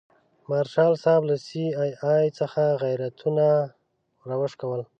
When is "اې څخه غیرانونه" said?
2.09-3.47